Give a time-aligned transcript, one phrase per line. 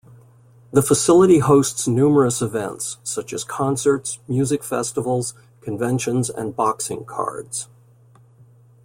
[0.71, 7.67] The facility hosts numerous events, such as concerts, music festivals, conventions and boxing cards.